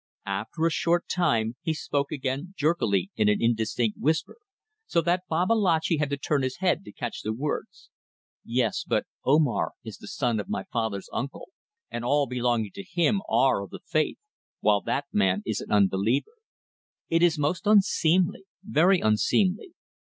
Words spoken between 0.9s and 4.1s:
time he spoke again jerkily in an indistinct